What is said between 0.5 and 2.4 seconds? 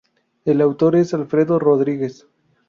autor es Alfredo Rodríguez.